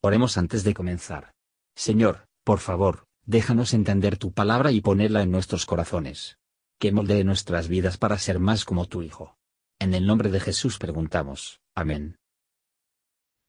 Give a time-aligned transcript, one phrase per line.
[0.00, 1.32] Oremos antes de comenzar.
[1.74, 6.38] Señor, por favor, déjanos entender tu palabra y ponerla en nuestros corazones.
[6.78, 9.36] Que moldee nuestras vidas para ser más como tu Hijo.
[9.80, 11.60] En el nombre de Jesús preguntamos.
[11.74, 12.16] Amén.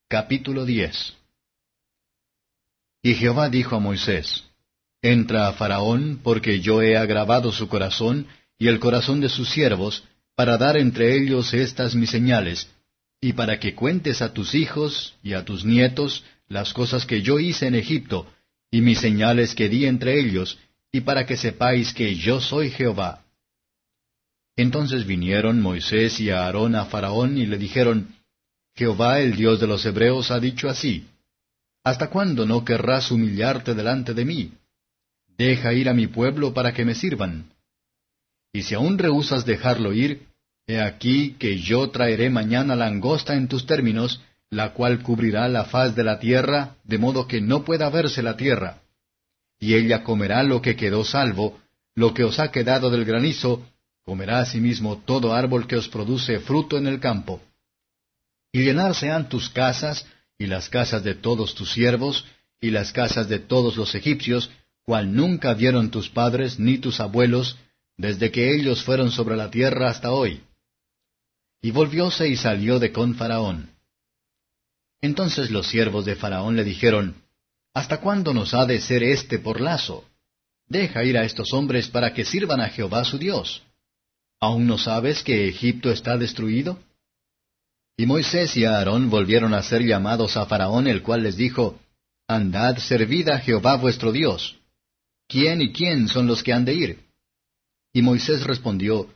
[0.08, 1.18] Capítulo 10
[3.04, 4.50] Y Jehová dijo a Moisés,
[5.04, 8.28] Entra a Faraón, porque yo he agravado su corazón
[8.58, 10.04] y el corazón de sus siervos,
[10.36, 12.70] para dar entre ellos estas mis señales,
[13.22, 17.40] y para que cuentes a tus hijos y a tus nietos las cosas que yo
[17.40, 18.28] hice en Egipto,
[18.72, 20.60] y mis señales que di entre ellos,
[20.92, 23.24] y para que sepáis que yo soy Jehová.
[24.56, 28.16] Entonces vinieron Moisés y Aarón a Faraón y le dijeron,
[28.76, 31.08] Jehová el Dios de los Hebreos ha dicho así,
[31.84, 34.52] ¿Hasta cuándo no querrás humillarte delante de mí?
[35.38, 37.54] Deja ir a mi pueblo para que me sirvan.
[38.52, 40.28] Y si aún rehusas dejarlo ir,
[40.68, 45.96] he aquí que yo traeré mañana langosta en tus términos, la cual cubrirá la faz
[45.96, 48.82] de la tierra, de modo que no pueda verse la tierra.
[49.60, 51.60] Y ella comerá lo que quedó salvo,
[51.96, 53.66] lo que os ha quedado del granizo,
[54.04, 57.42] comerá asimismo todo árbol que os produce fruto en el campo.
[58.52, 62.26] Y llenar sean tus casas, y las casas de todos tus siervos,
[62.60, 64.50] y las casas de todos los egipcios,
[64.84, 67.58] cual nunca vieron tus padres ni tus abuelos,
[67.98, 70.42] desde que ellos fueron sobre la tierra hasta hoy.
[71.62, 73.70] Y volvióse y salió de con Faraón.
[75.02, 77.16] Entonces los siervos de Faraón le dijeron,
[77.74, 80.06] ¿Hasta cuándo nos ha de ser este por lazo?
[80.68, 83.64] Deja ir a estos hombres para que sirvan a Jehová su Dios.
[84.40, 86.80] ¿Aún no sabes que Egipto está destruido?
[87.98, 91.80] Y Moisés y Aarón volvieron a ser llamados a Faraón, el cual les dijo,
[92.28, 94.60] Andad, servid a Jehová vuestro Dios.
[95.28, 97.00] ¿Quién y quién son los que han de ir?
[97.92, 99.10] Y Moisés respondió,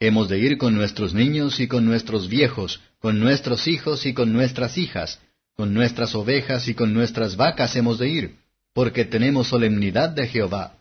[0.00, 4.32] Hemos de ir con nuestros niños y con nuestros viejos, con nuestros hijos y con
[4.32, 5.20] nuestras hijas,
[5.58, 8.36] con nuestras ovejas y con nuestras vacas hemos de ir,
[8.72, 10.78] porque tenemos solemnidad de Jehová.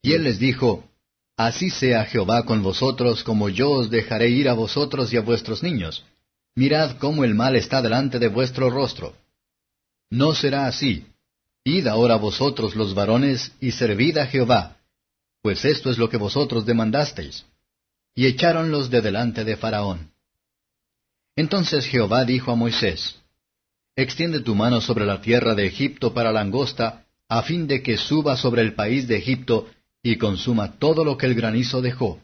[0.00, 0.88] Y él les dijo,
[1.36, 5.62] Así sea Jehová con vosotros, como yo os dejaré ir a vosotros y a vuestros
[5.62, 6.06] niños.
[6.54, 9.14] Mirad cómo el mal está delante de vuestro rostro.
[10.08, 11.04] No será así.
[11.62, 14.78] Id ahora vosotros los varones y servid a Jehová,
[15.42, 17.44] pues esto es lo que vosotros demandasteis.
[18.14, 20.12] Y echáronlos de delante de Faraón.
[21.36, 23.16] Entonces Jehová dijo a Moisés,
[23.96, 28.36] Extiende tu mano sobre la tierra de Egipto para langosta, a fin de que suba
[28.36, 29.68] sobre el país de Egipto
[30.02, 32.20] y consuma todo lo que el granizo dejó.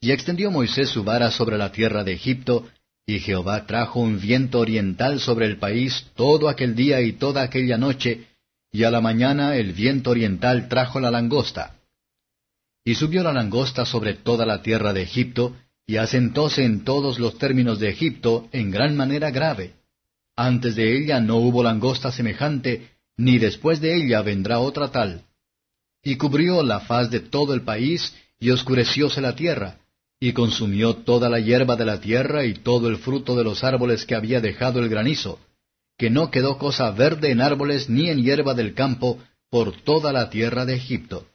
[0.00, 2.66] Y extendió Moisés su vara sobre la tierra de Egipto,
[3.06, 7.76] y Jehová trajo un viento oriental sobre el país todo aquel día y toda aquella
[7.76, 8.26] noche,
[8.72, 11.76] y a la mañana el viento oriental trajo la langosta.
[12.82, 15.54] Y subió la langosta sobre toda la tierra de Egipto,
[15.86, 19.74] y asentóse en todos los términos de Egipto en gran manera grave.
[20.36, 25.22] Antes de ella no hubo langosta semejante, ni después de ella vendrá otra tal.
[26.02, 29.78] Y cubrió la faz de todo el país, y oscurecióse la tierra,
[30.20, 34.04] y consumió toda la hierba de la tierra y todo el fruto de los árboles
[34.04, 35.38] que había dejado el granizo,
[35.96, 40.28] que no quedó cosa verde en árboles ni en hierba del campo por toda la
[40.28, 41.26] tierra de Egipto.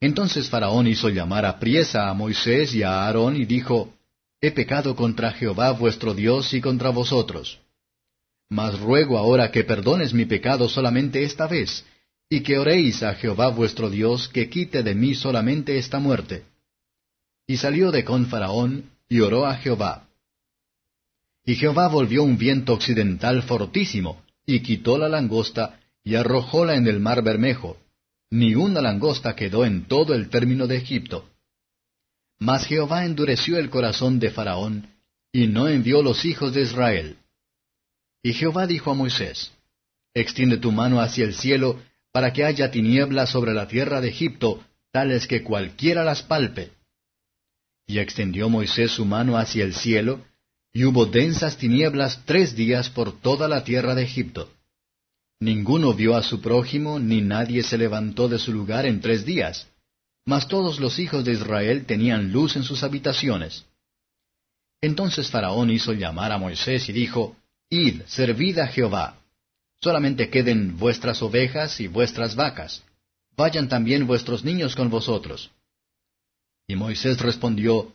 [0.00, 3.92] Entonces Faraón hizo llamar a priesa a Moisés y a Aarón y dijo,
[4.40, 7.58] He pecado contra Jehová vuestro Dios y contra vosotros.
[8.48, 11.84] Mas ruego ahora que perdones mi pecado solamente esta vez,
[12.28, 16.44] y que oréis a Jehová vuestro Dios que quite de mí solamente esta muerte.
[17.46, 20.08] Y salió de con Faraón, y oró a Jehová.
[21.44, 27.00] Y Jehová volvió un viento occidental fortísimo, y quitó la langosta, y arrojóla en el
[27.00, 27.78] mar Bermejo.
[28.30, 31.28] Ni una langosta quedó en todo el término de Egipto.
[32.38, 34.88] Mas Jehová endureció el corazón de Faraón,
[35.32, 37.16] y no envió los hijos de Israel.
[38.22, 39.52] Y Jehová dijo a Moisés,
[40.14, 44.64] Extiende tu mano hacia el cielo, para que haya tinieblas sobre la tierra de Egipto,
[44.90, 46.72] tales que cualquiera las palpe.
[47.86, 50.24] Y extendió Moisés su mano hacia el cielo,
[50.72, 54.50] y hubo densas tinieblas tres días por toda la tierra de Egipto.
[55.38, 59.68] Ninguno vio a su prójimo, ni nadie se levantó de su lugar en tres días.
[60.24, 63.66] Mas todos los hijos de Israel tenían luz en sus habitaciones.
[64.80, 67.36] Entonces Faraón hizo llamar a Moisés y dijo,
[67.70, 69.18] Id, servid a Jehová.
[69.80, 72.84] Solamente queden vuestras ovejas y vuestras vacas.
[73.36, 75.50] Vayan también vuestros niños con vosotros.
[76.68, 77.92] Y Moisés respondió,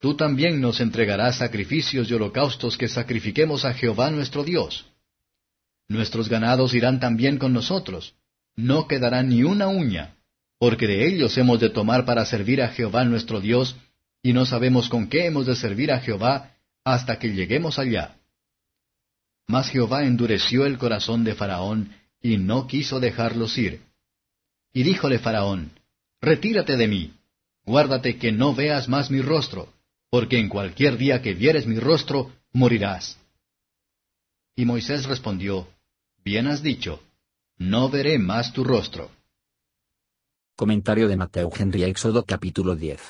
[0.00, 4.86] Tú también nos entregarás sacrificios y holocaustos que sacrifiquemos a Jehová nuestro Dios.
[5.88, 8.14] Nuestros ganados irán también con nosotros.
[8.56, 10.14] No quedará ni una uña,
[10.58, 13.76] porque de ellos hemos de tomar para servir a Jehová nuestro Dios,
[14.22, 16.52] y no sabemos con qué hemos de servir a Jehová
[16.84, 18.19] hasta que lleguemos allá.
[19.50, 21.92] Mas Jehová endureció el corazón de Faraón,
[22.22, 23.82] y no quiso dejarlos ir.
[24.72, 25.72] Y díjole Faraón,
[26.20, 27.14] Retírate de mí,
[27.64, 29.72] guárdate que no veas más mi rostro,
[30.08, 33.18] porque en cualquier día que vieres mi rostro, morirás.
[34.54, 35.66] Y Moisés respondió,
[36.24, 37.02] Bien has dicho,
[37.56, 39.10] no veré más tu rostro.
[40.54, 43.00] Comentario de Mateo Henry Éxodo capítulo 10.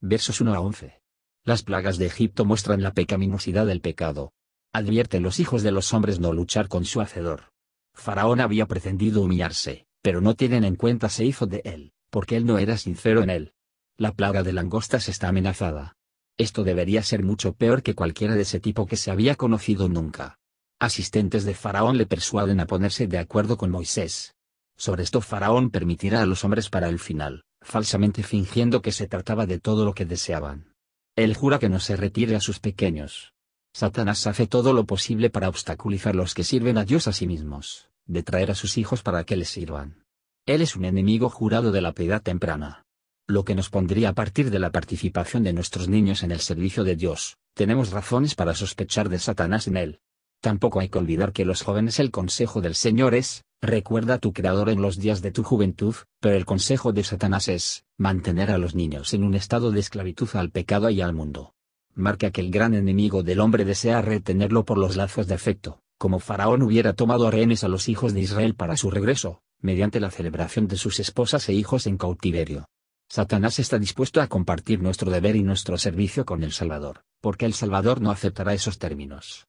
[0.00, 1.00] Versos 1 a 11.
[1.42, 4.32] Las plagas de Egipto muestran la pecaminosidad del pecado.
[4.72, 7.50] Advierte los hijos de los hombres no luchar con su hacedor.
[7.94, 12.46] Faraón había pretendido humillarse, pero no tienen en cuenta se hizo de él, porque él
[12.46, 13.52] no era sincero en él.
[13.96, 15.96] La plaga de langostas está amenazada.
[16.38, 20.38] Esto debería ser mucho peor que cualquiera de ese tipo que se había conocido nunca.
[20.78, 24.34] Asistentes de Faraón le persuaden a ponerse de acuerdo con Moisés.
[24.76, 29.46] Sobre esto Faraón permitirá a los hombres para el final, falsamente fingiendo que se trataba
[29.46, 30.74] de todo lo que deseaban.
[31.16, 33.32] Él jura que no se retire a sus pequeños.
[33.76, 37.90] Satanás hace todo lo posible para obstaculizar los que sirven a Dios a sí mismos,
[38.06, 40.02] de traer a sus hijos para que les sirvan.
[40.46, 42.86] Él es un enemigo jurado de la piedad temprana.
[43.26, 46.84] Lo que nos pondría a partir de la participación de nuestros niños en el servicio
[46.84, 50.00] de Dios, tenemos razones para sospechar de Satanás en él.
[50.40, 54.32] Tampoco hay que olvidar que los jóvenes el consejo del Señor es, recuerda a tu
[54.32, 58.56] Creador en los días de tu juventud, pero el consejo de Satanás es, mantener a
[58.56, 61.55] los niños en un estado de esclavitud al pecado y al mundo.
[61.96, 66.18] Marca que el gran enemigo del hombre desea retenerlo por los lazos de afecto, como
[66.18, 70.68] Faraón hubiera tomado rehenes a los hijos de Israel para su regreso, mediante la celebración
[70.68, 72.66] de sus esposas e hijos en cautiverio.
[73.08, 77.54] Satanás está dispuesto a compartir nuestro deber y nuestro servicio con el Salvador, porque el
[77.54, 79.46] Salvador no aceptará esos términos.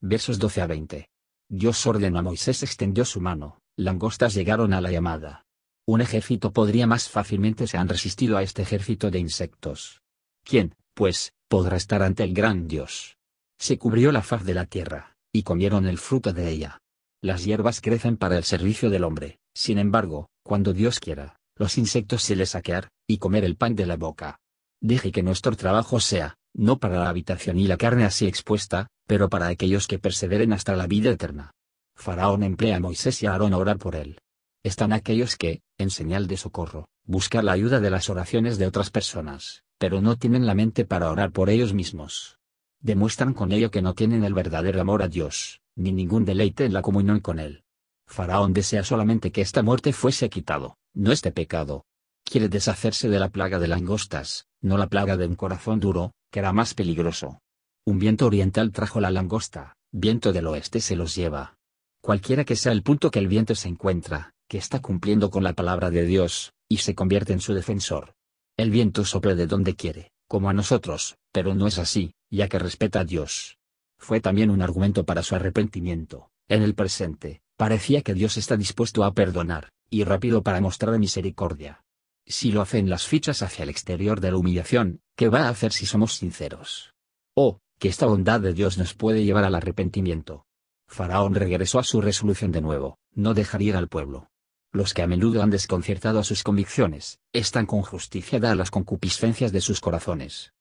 [0.00, 1.08] Versos 12 a 20.
[1.48, 5.46] Dios ordenó a Moisés extendió su mano, langostas llegaron a la llamada.
[5.84, 10.00] Un ejército podría más fácilmente se han resistido a este ejército de insectos.
[10.44, 13.16] ¿Quién, pues, podrá estar ante el gran Dios?
[13.58, 16.80] Se cubrió la faz de la tierra, y comieron el fruto de ella.
[17.22, 22.22] Las hierbas crecen para el servicio del hombre, sin embargo, cuando Dios quiera, los insectos
[22.22, 24.40] se les saquear, y comer el pan de la boca.
[24.80, 29.28] Deje que nuestro trabajo sea, no para la habitación y la carne así expuesta, pero
[29.28, 31.52] para aquellos que perseveren hasta la vida eterna.
[31.94, 34.18] Faraón emplea a Moisés y a Aarón a orar por él.
[34.64, 38.90] Están aquellos que, en señal de socorro, buscan la ayuda de las oraciones de otras
[38.90, 42.38] personas, pero no tienen la mente para orar por ellos mismos.
[42.78, 46.72] Demuestran con ello que no tienen el verdadero amor a Dios, ni ningún deleite en
[46.72, 47.64] la comunión con Él.
[48.06, 51.84] Faraón desea solamente que esta muerte fuese quitado, no este pecado.
[52.22, 56.38] Quiere deshacerse de la plaga de langostas, no la plaga de un corazón duro, que
[56.38, 57.40] era más peligroso.
[57.84, 61.56] Un viento oriental trajo la langosta, viento del oeste se los lleva.
[62.00, 65.54] Cualquiera que sea el punto que el viento se encuentra, que está cumpliendo con la
[65.54, 68.14] palabra de Dios, y se convierte en su defensor.
[68.56, 72.58] El viento sopla de donde quiere, como a nosotros, pero no es así, ya que
[72.58, 73.58] respeta a Dios.
[73.98, 76.30] Fue también un argumento para su arrepentimiento.
[76.48, 81.82] En el presente, parecía que Dios está dispuesto a perdonar, y rápido para mostrar misericordia.
[82.26, 85.48] Si lo hace en las fichas hacia el exterior de la humillación, ¿qué va a
[85.48, 86.94] hacer si somos sinceros?
[87.34, 90.46] Oh, que esta bondad de Dios nos puede llevar al arrepentimiento.
[90.88, 94.28] Faraón regresó a su resolución de nuevo, no dejar ir al pueblo.
[94.74, 99.52] Los que a menudo han desconcertado a sus convicciones, están con justicia dadas las concupiscencias
[99.52, 100.54] de sus corazones.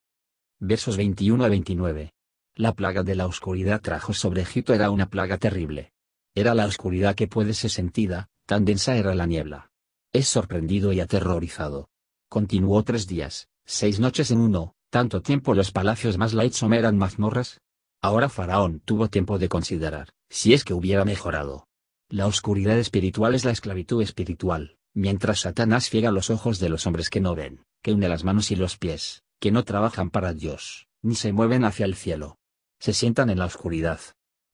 [0.59, 2.13] Versos 21 a 29.
[2.55, 5.93] La plaga de la oscuridad trajo sobre Egipto era una plaga terrible.
[6.35, 9.71] Era la oscuridad que puede ser sentida, tan densa era la niebla.
[10.11, 11.87] Es sorprendido y aterrorizado.
[12.27, 17.61] Continuó tres días, seis noches en uno, tanto tiempo los palacios más Lightsom eran mazmorras.
[18.01, 21.69] Ahora Faraón tuvo tiempo de considerar, si es que hubiera mejorado.
[22.11, 27.09] La oscuridad espiritual es la esclavitud espiritual, mientras Satanás ciega los ojos de los hombres
[27.09, 30.89] que no ven, que une las manos y los pies, que no trabajan para Dios,
[31.01, 32.37] ni se mueven hacia el cielo.
[32.79, 34.01] Se sientan en la oscuridad.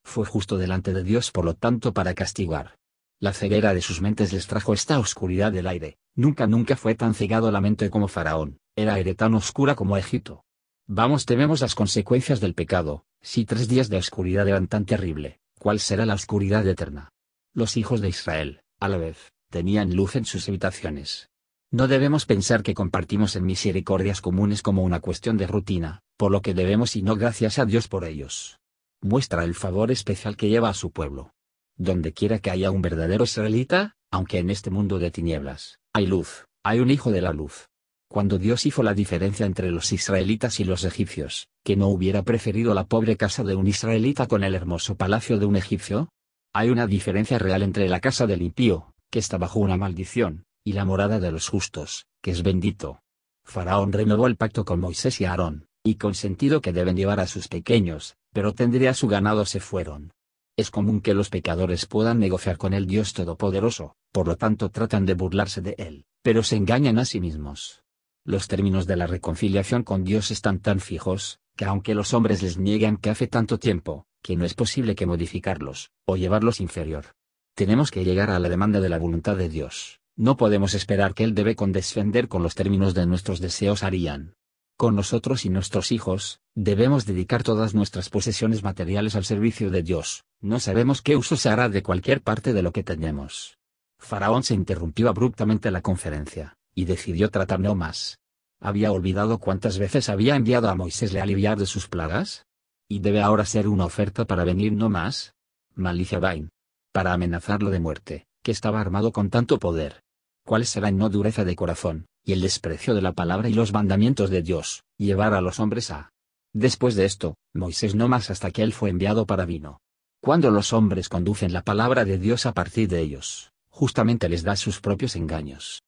[0.04, 2.76] Fue justo delante de Dios por lo tanto para castigar,
[3.18, 7.14] la ceguera de sus mentes les trajo esta oscuridad del aire, nunca nunca fue tan
[7.14, 10.44] cegado la mente como Faraón, era aire tan oscura como Egipto.
[10.86, 15.80] Vamos tememos las consecuencias del pecado, si tres días de oscuridad eran tan terrible, ¿cuál
[15.80, 17.10] será la oscuridad eterna?
[17.54, 21.30] Los hijos de Israel, a la vez, tenían luz en sus habitaciones.
[21.70, 26.40] No debemos pensar que compartimos en misericordias comunes como una cuestión de rutina, por lo
[26.40, 28.58] que debemos y no gracias a Dios por ellos.
[29.00, 31.32] Muestra el favor especial que lleva a su pueblo.
[31.76, 36.46] Donde quiera que haya un verdadero israelita, aunque en este mundo de tinieblas, hay luz,
[36.64, 37.68] hay un hijo de la luz.
[38.10, 42.72] Cuando Dios hizo la diferencia entre los israelitas y los egipcios, que no hubiera preferido
[42.72, 46.08] la pobre casa de un israelita con el hermoso palacio de un egipcio?
[46.52, 50.72] Hay una diferencia real entre la casa del impío, que está bajo una maldición, y
[50.72, 53.00] la morada de los justos, que es bendito.
[53.44, 57.48] Faraón renovó el pacto con Moisés y Aarón, y consentido que deben llevar a sus
[57.48, 60.12] pequeños, pero tendría su ganado se fueron.
[60.56, 65.06] Es común que los pecadores puedan negociar con el Dios Todopoderoso, por lo tanto tratan
[65.06, 67.82] de burlarse de Él, pero se engañan a sí mismos.
[68.24, 72.58] Los términos de la reconciliación con Dios están tan fijos, que aunque los hombres les
[72.58, 77.14] niegan que hace tanto tiempo, que no es posible que modificarlos, o llevarlos inferior.
[77.54, 81.22] Tenemos que llegar a la demanda de la voluntad de Dios, no podemos esperar que
[81.22, 84.34] Él debe condescender con los términos de nuestros deseos harían.
[84.76, 90.24] Con nosotros y nuestros hijos, debemos dedicar todas nuestras posesiones materiales al servicio de Dios,
[90.40, 93.58] no sabemos qué uso se hará de cualquier parte de lo que tenemos.
[94.00, 98.18] Faraón se interrumpió abruptamente la conferencia, y decidió tratar no más.
[98.60, 102.47] ¿Había olvidado cuántas veces había enviado a Moisés le aliviar de sus plagas?
[102.90, 105.34] ¿Y debe ahora ser una oferta para venir no más?
[105.74, 106.48] Malicia Vain.
[106.90, 110.00] Para amenazarlo de muerte, que estaba armado con tanto poder.
[110.46, 113.74] ¿Cuál será en no dureza de corazón, y el desprecio de la palabra y los
[113.74, 116.08] mandamientos de Dios, llevar a los hombres a.
[116.54, 119.80] Después de esto, Moisés no más hasta que él fue enviado para vino.
[120.22, 124.56] Cuando los hombres conducen la palabra de Dios a partir de ellos, justamente les da
[124.56, 125.82] sus propios engaños.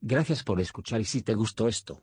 [0.00, 2.02] Gracias por escuchar y si te gustó esto,